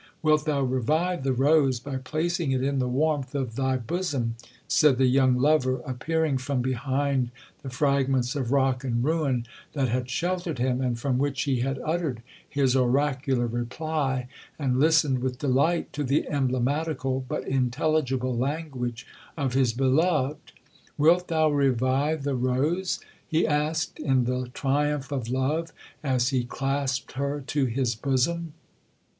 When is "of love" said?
25.11-25.71